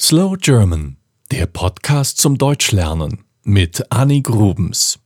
[0.00, 0.96] Slow German,
[1.30, 4.98] der Podcast zum Deutschlernen mit Annie Grubens.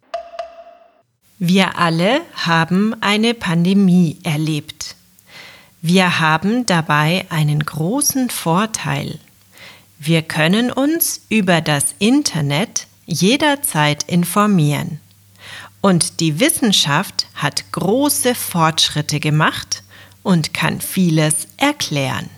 [1.38, 4.96] Wir alle haben eine Pandemie erlebt.
[5.82, 9.18] Wir haben dabei einen großen Vorteil.
[9.98, 15.00] Wir können uns über das Internet jederzeit informieren.
[15.82, 19.82] Und die Wissenschaft hat große Fortschritte gemacht
[20.22, 22.30] und kann vieles erklären.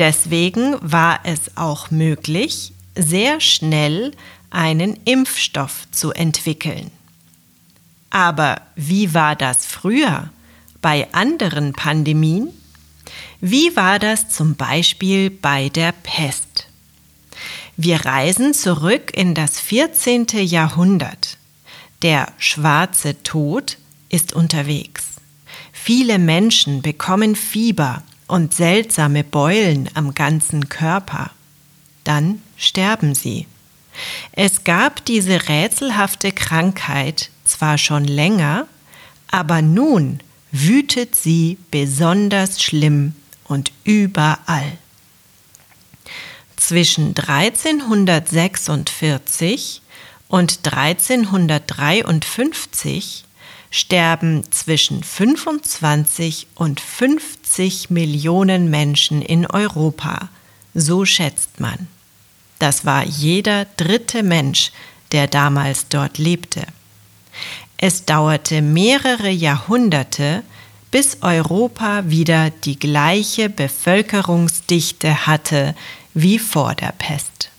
[0.00, 4.12] Deswegen war es auch möglich, sehr schnell
[4.48, 6.90] einen Impfstoff zu entwickeln.
[8.08, 10.30] Aber wie war das früher
[10.80, 12.48] bei anderen Pandemien?
[13.42, 16.66] Wie war das zum Beispiel bei der Pest?
[17.76, 20.28] Wir reisen zurück in das 14.
[20.46, 21.36] Jahrhundert.
[22.00, 23.76] Der schwarze Tod
[24.08, 25.04] ist unterwegs.
[25.72, 31.30] Viele Menschen bekommen Fieber und seltsame Beulen am ganzen Körper.
[32.04, 33.48] Dann sterben sie.
[34.32, 38.66] Es gab diese rätselhafte Krankheit zwar schon länger,
[39.30, 40.20] aber nun
[40.52, 44.72] wütet sie besonders schlimm und überall.
[46.56, 49.82] Zwischen 1346
[50.28, 53.24] und 1353
[53.70, 60.28] sterben zwischen 25 und 50 Millionen Menschen in Europa.
[60.74, 61.88] So schätzt man.
[62.58, 64.72] Das war jeder dritte Mensch,
[65.12, 66.66] der damals dort lebte.
[67.78, 70.42] Es dauerte mehrere Jahrhunderte,
[70.90, 75.74] bis Europa wieder die gleiche Bevölkerungsdichte hatte
[76.12, 77.50] wie vor der Pest.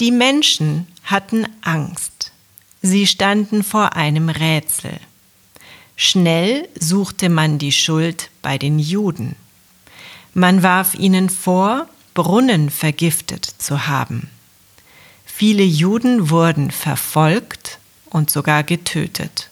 [0.00, 2.19] Die Menschen hatten Angst.
[2.82, 4.98] Sie standen vor einem Rätsel.
[5.96, 9.36] Schnell suchte man die Schuld bei den Juden.
[10.32, 14.30] Man warf ihnen vor, Brunnen vergiftet zu haben.
[15.26, 19.50] Viele Juden wurden verfolgt und sogar getötet.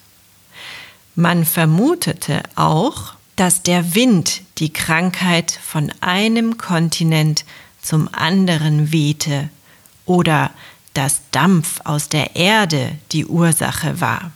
[1.14, 7.44] Man vermutete auch, dass der Wind die Krankheit von einem Kontinent
[7.83, 9.50] zum anderen wehte
[10.06, 10.50] oder
[10.94, 14.32] dass Dampf aus der Erde die Ursache war.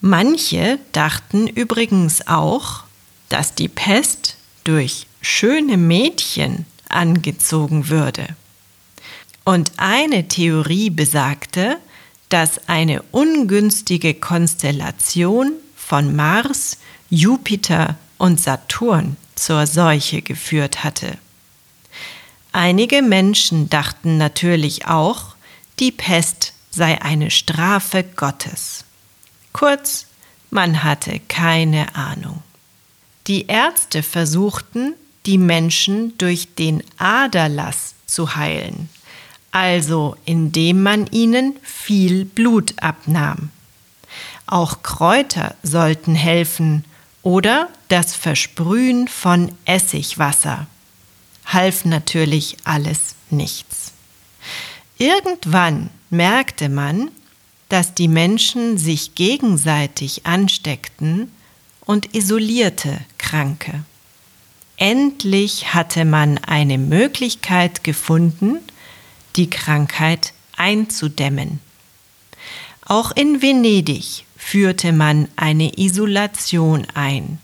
[0.00, 2.84] Manche dachten übrigens auch,
[3.28, 8.26] dass die Pest durch schöne Mädchen angezogen würde.
[9.44, 11.78] Und eine Theorie besagte,
[12.28, 16.78] dass eine ungünstige Konstellation von Mars,
[17.10, 21.18] Jupiter und Saturn zur Seuche geführt hatte.
[22.56, 25.34] Einige Menschen dachten natürlich auch,
[25.80, 28.84] die Pest sei eine Strafe Gottes.
[29.52, 30.06] Kurz,
[30.50, 32.44] man hatte keine Ahnung.
[33.26, 34.94] Die Ärzte versuchten,
[35.26, 38.88] die Menschen durch den Aderlass zu heilen,
[39.50, 43.50] also indem man ihnen viel Blut abnahm.
[44.46, 46.84] Auch Kräuter sollten helfen
[47.24, 50.68] oder das Versprühen von Essigwasser.
[51.46, 53.92] Half natürlich alles nichts.
[54.98, 57.10] Irgendwann merkte man,
[57.68, 61.32] dass die Menschen sich gegenseitig ansteckten
[61.84, 63.84] und isolierte Kranke.
[64.76, 68.58] Endlich hatte man eine Möglichkeit gefunden,
[69.36, 71.60] die Krankheit einzudämmen.
[72.84, 77.38] Auch in Venedig führte man eine Isolation ein,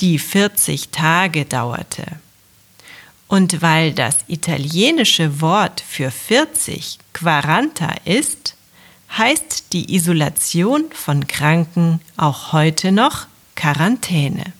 [0.00, 2.04] die 40 Tage dauerte.
[3.28, 8.56] Und weil das italienische Wort für 40 Quaranta ist,
[9.16, 14.52] heißt die Isolation von Kranken auch heute noch Quarantäne.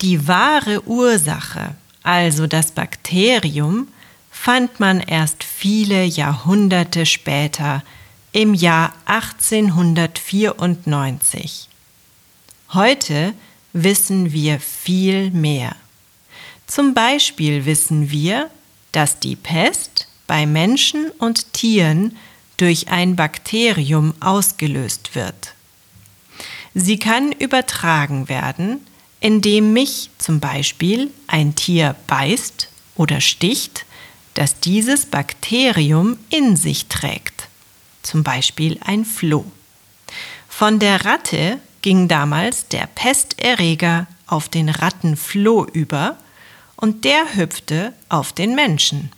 [0.00, 3.88] Die wahre Ursache, also das Bakterium,
[4.30, 7.82] fand man erst viele Jahrhunderte später,
[8.32, 11.68] im Jahr 1894.
[12.72, 13.34] Heute
[13.72, 15.76] wissen wir viel mehr.
[16.74, 18.48] Zum Beispiel wissen wir,
[18.92, 22.16] dass die Pest bei Menschen und Tieren
[22.56, 25.52] durch ein Bakterium ausgelöst wird.
[26.72, 28.80] Sie kann übertragen werden,
[29.20, 33.84] indem mich zum Beispiel ein Tier beißt oder sticht,
[34.32, 37.48] das dieses Bakterium in sich trägt,
[38.02, 39.44] zum Beispiel ein Floh.
[40.48, 46.16] Von der Ratte ging damals der Pesterreger auf den Rattenfloh über
[46.82, 49.12] und der hüpfte auf den Menschen.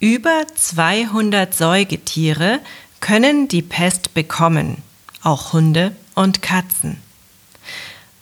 [0.00, 2.58] Über 200 Säugetiere
[2.98, 4.82] können die Pest bekommen,
[5.22, 7.00] auch Hunde und Katzen.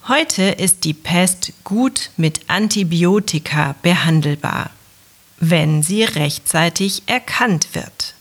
[0.07, 4.69] Heute ist die Pest gut mit Antibiotika behandelbar,
[5.41, 8.15] wenn sie rechtzeitig erkannt wird.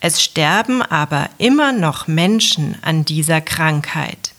[0.00, 4.29] Es sterben aber immer noch Menschen an dieser Krankheit.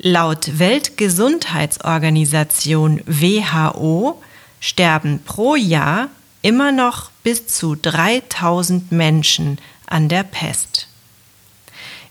[0.00, 4.22] Laut Weltgesundheitsorganisation WHO
[4.60, 6.06] sterben pro Jahr
[6.40, 10.86] immer noch bis zu 3000 Menschen an der Pest.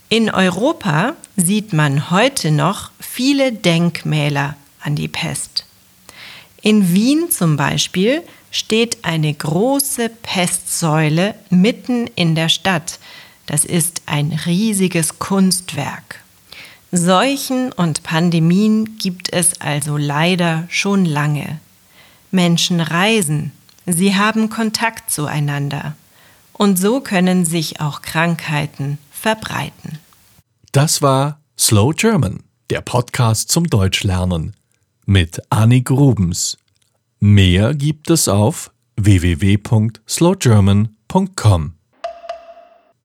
[0.09, 5.63] In Europa sieht man heute noch viele Denkmäler an die Pest.
[6.61, 12.99] In Wien zum Beispiel steht eine große Pestsäule mitten in der Stadt.
[13.45, 16.26] Das ist ein riesiges Kunstwerk.
[16.91, 21.59] Seuchen und Pandemien gibt es also leider schon lange.
[22.31, 23.51] Menschen reisen,
[23.85, 25.97] sie haben Kontakt zueinander.
[26.53, 29.99] Und so können sich auch Krankheiten verbreiten.
[30.71, 34.55] Das war Slow German, der Podcast zum Deutschlernen
[35.05, 36.57] mit Annik Rubens.
[37.19, 41.76] Mehr gibt es auf www.slowgerman.com.